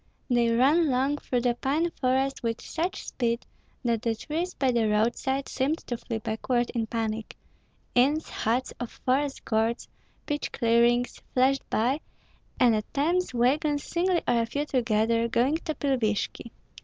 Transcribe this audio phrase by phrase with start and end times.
[0.31, 3.45] They ran long through the pine forest with such speed
[3.85, 7.37] that the trees by the roadside seemed to flee backward in panic;
[7.93, 9.87] inns, huts of forest guards,
[10.25, 11.99] pitch clearings, flashed by,
[12.59, 16.49] and at times wagons singly or a few together, going to Pilvishki.